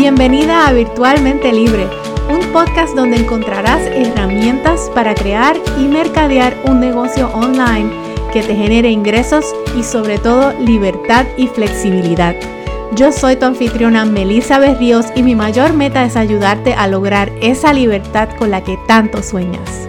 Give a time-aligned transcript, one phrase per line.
[0.00, 1.86] Bienvenida a Virtualmente Libre,
[2.30, 7.90] un podcast donde encontrarás herramientas para crear y mercadear un negocio online
[8.32, 9.44] que te genere ingresos
[9.76, 12.34] y sobre todo libertad y flexibilidad.
[12.96, 17.74] Yo soy tu anfitriona Melissa Berríos y mi mayor meta es ayudarte a lograr esa
[17.74, 19.86] libertad con la que tanto sueñas.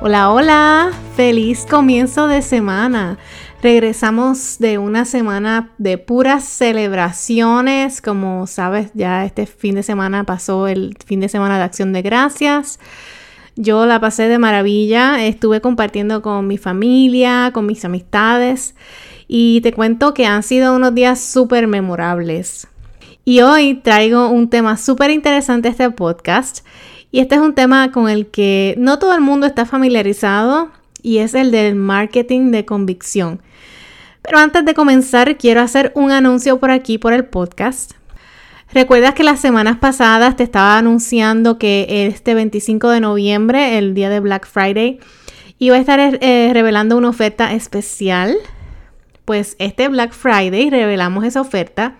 [0.00, 3.18] Hola, hola, feliz comienzo de semana.
[3.66, 8.00] Regresamos de una semana de puras celebraciones.
[8.00, 12.00] Como sabes, ya este fin de semana pasó el fin de semana de acción de
[12.00, 12.78] gracias.
[13.56, 15.26] Yo la pasé de maravilla.
[15.26, 18.76] Estuve compartiendo con mi familia, con mis amistades.
[19.26, 22.68] Y te cuento que han sido unos días súper memorables.
[23.24, 26.64] Y hoy traigo un tema súper interesante a este podcast.
[27.10, 30.70] Y este es un tema con el que no todo el mundo está familiarizado
[31.02, 33.40] y es el del marketing de convicción.
[34.26, 37.92] Pero antes de comenzar, quiero hacer un anuncio por aquí, por el podcast.
[38.72, 44.10] ¿Recuerdas que las semanas pasadas te estaba anunciando que este 25 de noviembre, el día
[44.10, 44.98] de Black Friday,
[45.60, 48.36] iba a estar eh, revelando una oferta especial?
[49.24, 51.94] Pues este Black Friday revelamos esa oferta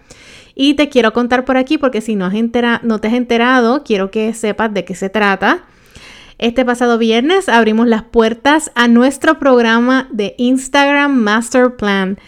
[0.56, 2.34] y te quiero contar por aquí porque si no, has
[2.82, 5.62] no te has enterado, quiero que sepas de qué se trata.
[6.38, 12.18] Este pasado viernes abrimos las puertas a nuestro programa de Instagram Master Plan.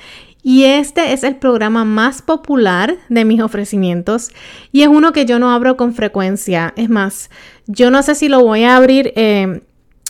[0.43, 4.31] Y este es el programa más popular de mis ofrecimientos
[4.73, 6.73] y es uno que yo no abro con frecuencia.
[6.77, 7.29] Es más,
[7.67, 9.61] yo no sé si lo voy a abrir eh,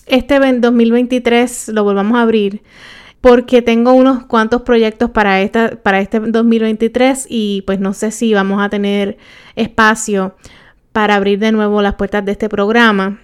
[0.07, 2.63] este 2023, lo volvamos a abrir
[3.21, 8.33] porque tengo unos cuantos proyectos para, esta, para este 2023 y pues no sé si
[8.33, 9.19] vamos a tener
[9.57, 10.37] espacio
[10.93, 13.19] para abrir de nuevo las puertas de este programa.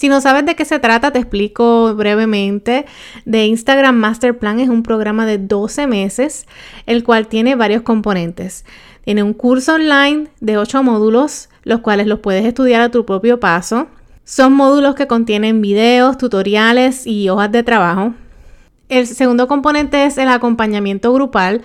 [0.00, 2.86] Si no sabes de qué se trata, te explico brevemente.
[3.26, 6.46] De Instagram Master Plan es un programa de 12 meses,
[6.86, 8.64] el cual tiene varios componentes.
[9.04, 13.40] Tiene un curso online de 8 módulos, los cuales los puedes estudiar a tu propio
[13.40, 13.88] paso.
[14.24, 18.14] Son módulos que contienen videos, tutoriales y hojas de trabajo.
[18.88, 21.60] El segundo componente es el acompañamiento grupal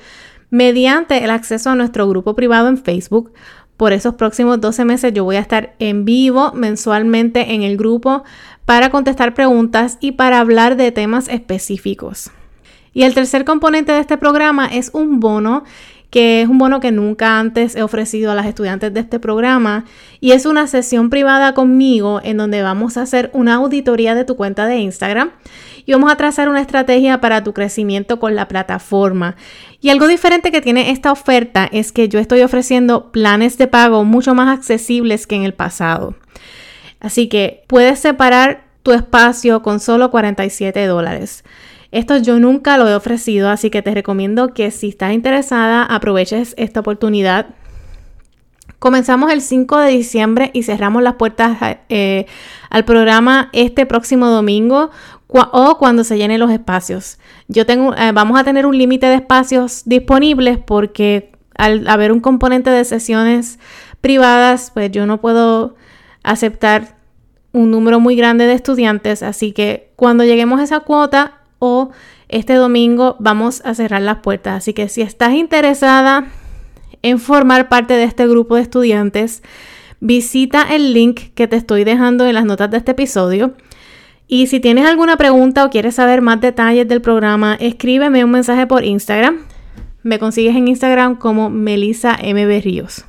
[0.50, 3.32] mediante el acceso a nuestro grupo privado en Facebook,
[3.78, 8.24] por esos próximos 12 meses yo voy a estar en vivo mensualmente en el grupo
[8.66, 12.32] para contestar preguntas y para hablar de temas específicos.
[12.94, 15.64] Y el tercer componente de este programa es un bono
[16.10, 19.84] que es un bono que nunca antes he ofrecido a las estudiantes de este programa
[20.22, 24.38] y es una sesión privada conmigo en donde vamos a hacer una auditoría de tu
[24.38, 25.32] cuenta de Instagram
[25.86, 29.36] y vamos a trazar una estrategia para tu crecimiento con la plataforma.
[29.82, 34.04] Y algo diferente que tiene esta oferta es que yo estoy ofreciendo planes de pago
[34.04, 36.16] mucho más accesibles que en el pasado.
[37.00, 41.44] Así que puedes separar tu espacio con solo 47 dólares.
[41.92, 46.54] Esto yo nunca lo he ofrecido, así que te recomiendo que si estás interesada aproveches
[46.58, 47.48] esta oportunidad.
[48.80, 51.58] Comenzamos el 5 de diciembre y cerramos las puertas
[51.90, 52.26] eh,
[52.70, 54.92] al programa este próximo domingo
[55.28, 57.18] o cuando se llenen los espacios.
[57.48, 62.20] Yo tengo, eh, vamos a tener un límite de espacios disponibles porque al haber un
[62.20, 63.60] componente de sesiones
[64.02, 65.76] privadas, pues yo no puedo
[66.24, 66.98] aceptar
[67.52, 71.92] un número muy grande de estudiantes, así que cuando lleguemos a esa cuota o
[72.28, 74.58] este domingo vamos a cerrar las puertas.
[74.58, 76.28] Así que si estás interesada
[77.02, 79.42] en formar parte de este grupo de estudiantes,
[80.02, 83.54] visita el link que te estoy dejando en las notas de este episodio
[84.28, 88.66] y si tienes alguna pregunta o quieres saber más detalles del programa, escríbeme un mensaje
[88.66, 89.40] por Instagram.
[90.02, 92.46] Me consigues en Instagram como Melissa M.
[92.46, 93.06] Berríos.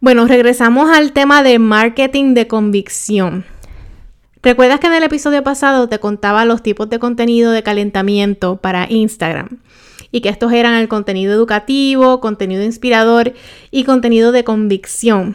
[0.00, 3.44] Bueno, regresamos al tema de marketing de convicción.
[4.42, 8.86] ¿Recuerdas que en el episodio pasado te contaba los tipos de contenido de calentamiento para
[8.88, 9.58] Instagram?
[10.12, 13.32] Y que estos eran el contenido educativo, contenido inspirador
[13.72, 15.34] y contenido de convicción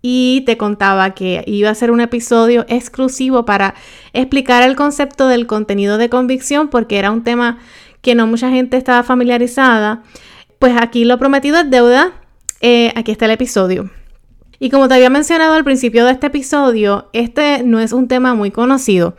[0.00, 3.74] y te contaba que iba a ser un episodio exclusivo para
[4.12, 7.58] explicar el concepto del contenido de convicción porque era un tema
[8.00, 10.02] que no mucha gente estaba familiarizada.
[10.58, 12.12] Pues aquí lo prometido es deuda.
[12.60, 13.90] Eh, aquí está el episodio.
[14.60, 18.34] Y como te había mencionado al principio de este episodio, este no es un tema
[18.34, 19.14] muy conocido.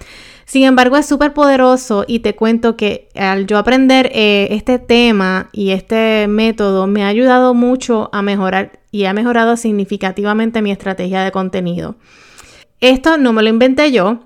[0.49, 5.47] Sin embargo, es súper poderoso y te cuento que al yo aprender eh, este tema
[5.51, 11.23] y este método me ha ayudado mucho a mejorar y ha mejorado significativamente mi estrategia
[11.23, 11.97] de contenido.
[12.81, 14.21] Esto no me lo inventé yo.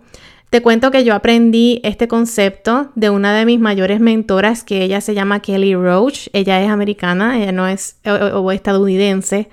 [0.50, 5.02] Te cuento que yo aprendí este concepto de una de mis mayores mentoras, que ella
[5.02, 6.30] se llama Kelly Roach.
[6.32, 9.50] Ella es americana, ella no es o, estadounidense.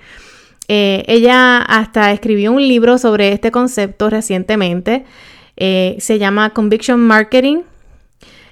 [0.69, 5.03] Eh, ella hasta escribió un libro sobre este concepto recientemente.
[5.63, 7.61] Eh, se llama Conviction Marketing.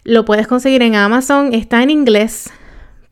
[0.03, 1.55] Lo puedes conseguir en Amazon.
[1.55, 2.51] Está en inglés,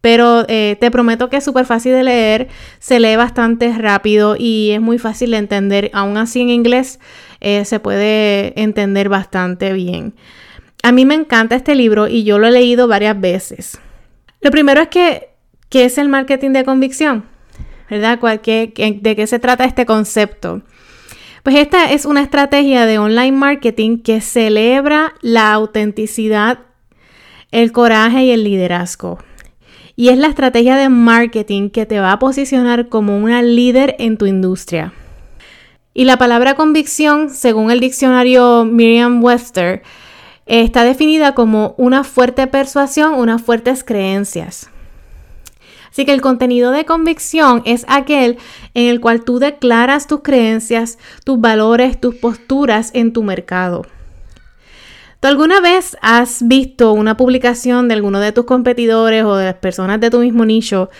[0.02, 2.48] Pero eh, te prometo que es súper fácil de leer,
[2.78, 5.90] se lee bastante rápido y es muy fácil de entender.
[5.94, 7.00] Aún así en inglés
[7.42, 10.14] eh, se puede entender bastante bien.
[10.84, 13.80] A mí me encanta este libro y yo lo he leído varias veces.
[14.42, 15.30] Lo primero es que,
[15.70, 17.26] ¿qué es el marketing de convicción?
[17.90, 18.20] ¿Verdad?
[18.20, 20.62] ¿De qué se trata este concepto?
[21.48, 26.60] Pues esta es una estrategia de online marketing que celebra la autenticidad,
[27.52, 29.20] el coraje y el liderazgo.
[29.96, 34.18] Y es la estrategia de marketing que te va a posicionar como una líder en
[34.18, 34.92] tu industria.
[35.94, 39.84] Y la palabra convicción, según el diccionario Miriam Webster,
[40.48, 44.70] está definida como una fuerte persuasión, unas fuertes creencias.
[45.98, 48.38] Así que el contenido de convicción es aquel
[48.76, 53.82] en el cual tú declaras tus creencias, tus valores, tus posturas en tu mercado.
[55.20, 59.56] ¿Tú alguna vez has visto una publicación de alguno de tus competidores o de las
[59.56, 60.92] personas de tu mismo nicho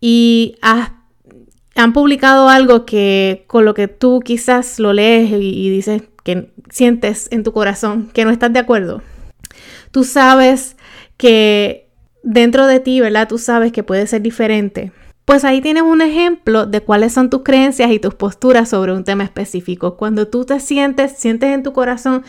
[0.00, 6.50] y han publicado algo que con lo que tú quizás lo lees y dices que
[6.70, 9.00] sientes en tu corazón que no estás de acuerdo?
[9.92, 10.76] Tú sabes
[11.16, 11.89] que
[12.22, 13.28] dentro de ti, ¿verdad?
[13.28, 14.92] Tú sabes que puede ser diferente.
[15.24, 19.04] Pues ahí tienes un ejemplo de cuáles son tus creencias y tus posturas sobre un
[19.04, 19.96] tema específico.
[19.96, 22.24] Cuando tú te sientes, sientes en tu corazón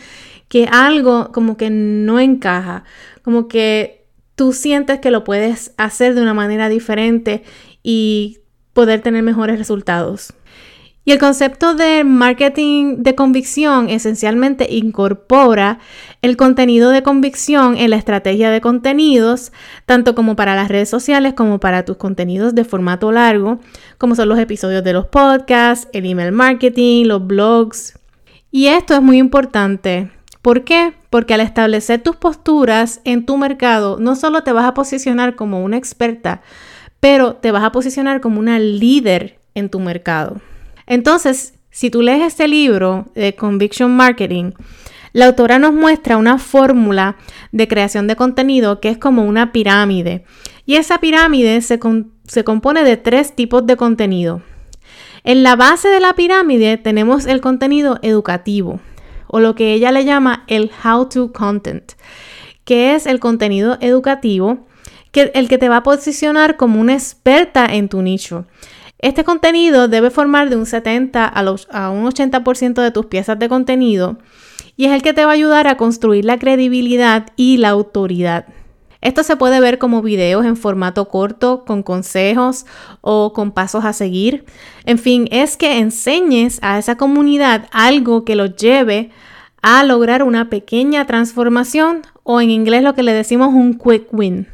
[0.48, 2.84] que algo como que no encaja,
[3.22, 7.42] como que tú sientes que lo puedes hacer de una manera diferente
[7.82, 8.38] y
[8.72, 10.34] poder tener mejores resultados.
[11.04, 15.80] Y el concepto de marketing de convicción esencialmente incorpora
[16.22, 19.52] el contenido de convicción en la estrategia de contenidos,
[19.84, 23.58] tanto como para las redes sociales como para tus contenidos de formato largo,
[23.98, 27.98] como son los episodios de los podcasts, el email marketing, los blogs.
[28.52, 30.12] Y esto es muy importante.
[30.40, 30.94] ¿Por qué?
[31.10, 35.64] Porque al establecer tus posturas en tu mercado, no solo te vas a posicionar como
[35.64, 36.42] una experta,
[37.00, 40.40] pero te vas a posicionar como una líder en tu mercado.
[40.86, 44.52] Entonces, si tú lees este libro de Conviction Marketing,
[45.12, 47.16] la autora nos muestra una fórmula
[47.50, 50.24] de creación de contenido que es como una pirámide.
[50.64, 51.78] Y esa pirámide se,
[52.26, 54.42] se, compone de tres tipos de contenido.
[55.24, 58.80] En la base de la pirámide tenemos el contenido educativo,
[59.26, 61.92] o lo que ella le llama el how-to content,
[62.64, 64.66] que es el contenido educativo,
[65.12, 68.46] que, el que te va a posicionar como una experta en tu nicho.
[68.98, 73.48] Este contenido debe formar de un 70 a, a un 80% de tus piezas de
[73.48, 74.18] contenido
[74.76, 78.46] y es el que te va a ayudar a construir la credibilidad y la autoridad.
[79.00, 82.66] Esto se puede ver como videos en formato corto, con consejos
[83.00, 84.44] o con pasos a seguir.
[84.84, 89.10] En fin, es que enseñes a esa comunidad algo que los lleve
[89.60, 94.46] a lograr una pequeña transformación o en inglés lo que le decimos un quick win.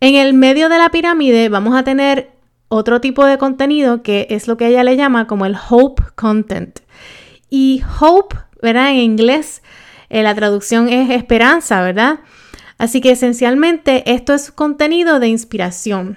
[0.00, 2.30] En el medio de la pirámide vamos a tener
[2.68, 6.78] otro tipo de contenido que es lo que ella le llama como el hope content.
[7.50, 8.90] Y hope, ¿verdad?
[8.90, 9.62] En inglés
[10.08, 12.20] eh, la traducción es esperanza, ¿verdad?
[12.78, 16.16] Así que esencialmente esto es contenido de inspiración.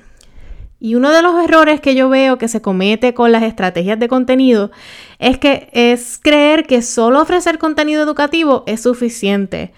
[0.79, 4.07] Y uno de los errores que yo veo que se comete con las estrategias de
[4.07, 4.71] contenido
[5.19, 9.73] es que es creer que solo ofrecer contenido educativo es suficiente.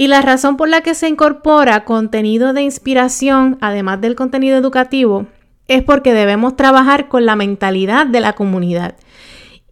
[0.00, 5.26] Y la razón por la que se incorpora contenido de inspiración, además del contenido educativo,
[5.66, 8.94] es porque debemos trabajar con la mentalidad de la comunidad.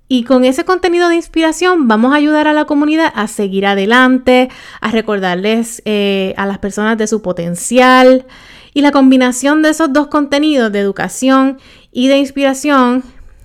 [0.08, 4.50] Y con ese contenido de inspiración vamos a ayudar a la comunidad a seguir adelante,
[4.80, 8.26] a recordarles eh, a las personas de su potencial.
[8.74, 11.58] Y la combinación de esos dos contenidos de educación
[11.92, 13.04] y de inspiración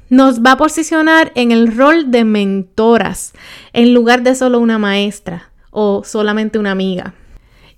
[0.10, 3.34] nos va a posicionar en el rol de mentoras
[3.72, 7.16] en lugar de solo una maestra o solamente una amiga.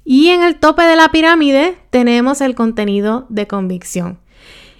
[0.03, 4.19] Y en el tope de la pirámide tenemos el contenido de convicción.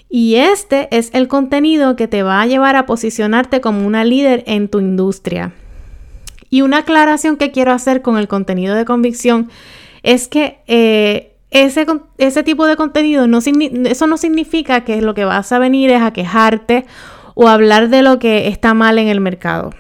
[0.10, 4.44] Y este es el contenido que te va a llevar a posicionarte como una líder
[4.46, 5.54] en tu industria.
[6.50, 9.50] Y una aclaración que quiero hacer con el contenido de convicción
[10.04, 11.88] es que eh, ese,
[12.20, 16.02] ese, tipo de contenido, no, eso no significa que lo que vas a venir es
[16.02, 16.86] a quejarte
[17.34, 19.72] o hablar de lo que está mal en el mercado.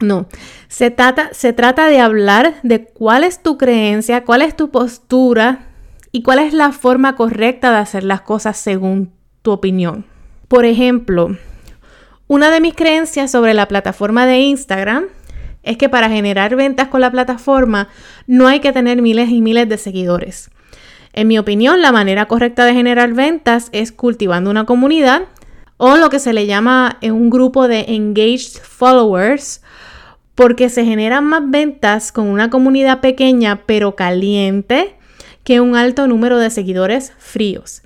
[0.00, 0.26] No,
[0.68, 5.66] se trata, se trata de hablar de cuál es tu creencia, cuál es tu postura
[6.10, 10.04] y cuál es la forma correcta de hacer las cosas según tu opinión.
[10.48, 11.36] Por ejemplo,
[12.26, 15.04] una de mis creencias sobre la plataforma de Instagram
[15.62, 17.88] es que para generar ventas con la plataforma
[18.26, 20.50] no hay que tener miles y miles de seguidores.
[21.12, 25.22] En mi opinión, la manera correcta de generar ventas es cultivando una comunidad
[25.76, 29.62] o lo que se le llama un grupo de engaged followers,
[30.34, 34.96] porque se generan más ventas con una comunidad pequeña pero caliente
[35.44, 37.82] que un alto número de seguidores fríos.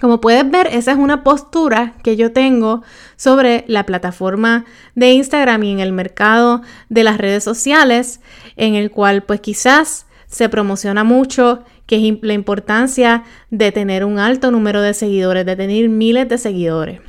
[0.00, 2.82] Como puedes ver, esa es una postura que yo tengo
[3.16, 4.64] sobre la plataforma
[4.94, 8.20] de Instagram y en el mercado de las redes sociales,
[8.56, 14.18] en el cual pues quizás se promociona mucho que es la importancia de tener un
[14.18, 17.00] alto número de seguidores, de tener miles de seguidores.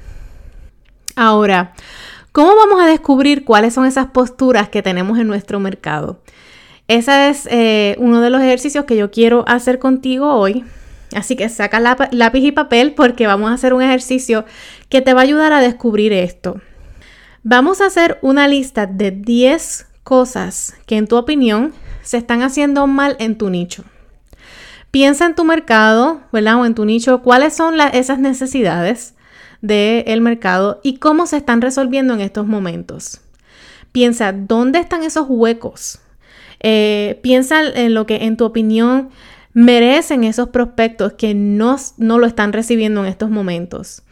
[1.16, 1.74] Ahora,
[2.32, 6.22] ¿cómo vamos a descubrir cuáles son esas posturas que tenemos en nuestro mercado?
[6.88, 10.66] Ese es eh, uno de los ejercicios que yo quiero hacer contigo hoy.
[11.16, 14.46] Así que saca lápiz y papel porque vamos a hacer un ejercicio
[14.90, 16.62] que te va a ayudar a descubrir esto.
[17.44, 22.88] Vamos a hacer una lista de 10 cosas que en tu opinión se están haciendo
[22.88, 23.84] mal en tu nicho.
[24.92, 26.60] Piensa en tu mercado, ¿verdad?
[26.60, 29.16] O en tu nicho, cuáles son esas necesidades
[29.62, 33.22] del mercado y cómo se están resolviendo en estos momentos.
[33.92, 36.00] Piensa, ¿dónde están esos huecos?
[36.60, 39.10] Eh, piensa en lo que en tu opinión
[39.54, 44.04] merecen esos prospectos que no, no lo están recibiendo en estos momentos.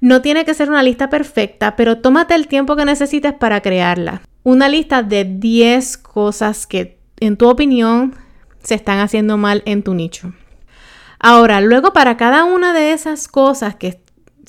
[0.00, 4.22] No tiene que ser una lista perfecta, pero tómate el tiempo que necesites para crearla.
[4.42, 8.14] Una lista de 10 cosas que en tu opinión
[8.62, 10.32] se están haciendo mal en tu nicho.
[11.18, 14.00] Ahora, luego para cada una de esas cosas que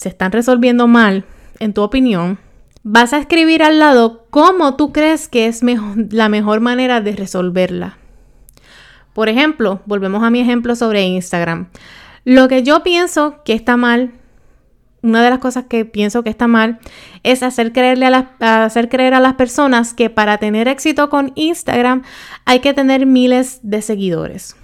[0.02, 1.26] se están resolviendo mal,
[1.60, 2.40] en tu opinión,
[2.82, 8.00] vas a escribir al lado cómo tú crees que es la mejor manera de resolverla.
[9.14, 11.68] Por ejemplo, volvemos a mi ejemplo sobre Instagram.
[12.26, 14.14] Lo que yo pienso que está mal,
[15.04, 16.80] una de las cosas que pienso que está mal,
[17.22, 22.02] es hacer, creerle a hacer creer a las personas que para tener éxito con Instagram
[22.46, 24.56] hay que tener miles de seguidores.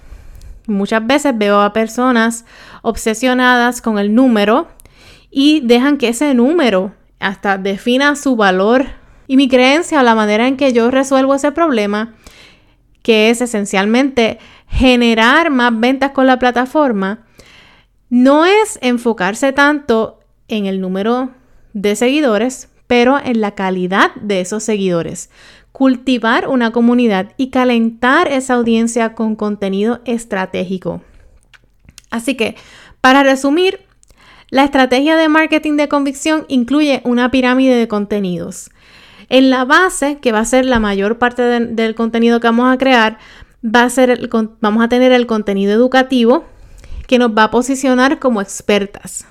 [0.66, 2.44] Muchas veces veo a personas
[2.82, 4.66] obsesionadas con el número
[5.30, 8.86] y dejan que ese número hasta defina su valor.
[9.26, 12.14] Y mi creencia o la manera en que yo resuelvo ese problema,
[13.02, 17.26] que es esencialmente generar más ventas con la plataforma,
[18.08, 21.30] no es enfocarse tanto en el número
[21.74, 25.30] de seguidores, pero en la calidad de esos seguidores.
[25.72, 31.02] Cultivar una comunidad y calentar esa audiencia con contenido estratégico.
[32.10, 32.56] Así que,
[33.02, 33.80] para resumir,
[34.50, 38.70] la estrategia de marketing de convicción incluye una pirámide de contenidos.
[39.28, 42.78] En la base, que va a ser la mayor parte del contenido que vamos a
[42.78, 43.18] crear,
[43.64, 46.46] va a ser vamos a tener el contenido educativo
[47.06, 49.26] que nos va a posicionar como expertas.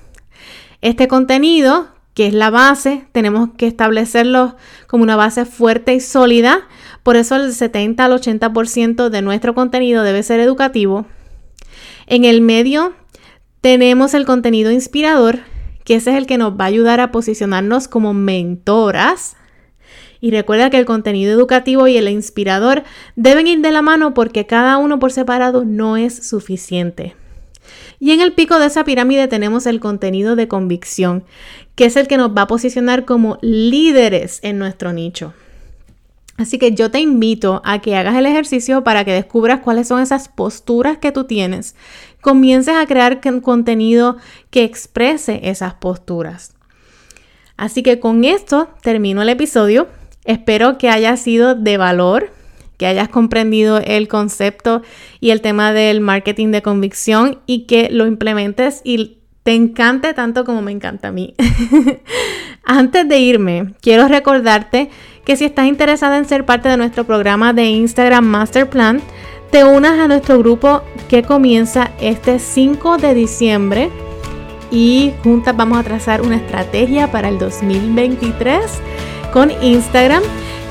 [0.82, 4.56] Este contenido, que es la base, tenemos que establecerlo
[4.86, 6.68] como una base fuerte y sólida.
[7.02, 11.06] Por eso el 70 al 80% de nuestro contenido debe ser educativo.
[12.06, 12.94] En el medio
[13.60, 15.40] tenemos el contenido inspirador,
[15.84, 19.36] que ese es el que nos va a ayudar a posicionarnos como mentoras.
[20.20, 22.82] Y recuerda que el contenido educativo y el inspirador
[23.14, 27.14] deben ir de la mano porque cada uno por separado no es suficiente.
[28.00, 31.24] Y en el pico de esa pirámide tenemos el contenido de convicción,
[31.74, 35.34] que es el que nos va a posicionar como líderes en nuestro nicho.
[36.38, 40.00] Así que yo te invito a que hagas el ejercicio para que descubras cuáles son
[40.00, 41.74] esas posturas que tú tienes.
[42.28, 44.18] Comiences a crear contenido
[44.50, 46.54] que exprese esas posturas.
[47.56, 49.88] Así que con esto termino el episodio.
[50.26, 52.30] Espero que haya sido de valor
[52.76, 54.82] que hayas comprendido el concepto
[55.20, 60.44] y el tema del marketing de convicción y que lo implementes y te encante tanto
[60.44, 61.34] como me encanta a mí.
[62.62, 64.90] Antes de irme, quiero recordarte
[65.24, 69.00] que si estás interesada en ser parte de nuestro programa de Instagram Master Plan,
[69.50, 73.90] te unas a nuestro grupo que comienza este 5 de diciembre
[74.70, 78.62] y juntas vamos a trazar una estrategia para el 2023
[79.32, 80.22] con Instagram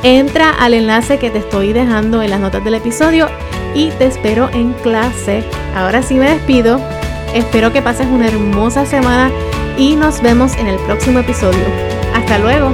[0.04, 3.28] Entra al enlace que te estoy dejando en las notas del episodio
[3.74, 5.44] y te espero en clase.
[5.76, 6.80] Ahora sí me despido.
[7.34, 9.32] Espero que pases una hermosa semana
[9.78, 11.64] y nos vemos en el próximo episodio.
[12.14, 12.74] Hasta luego.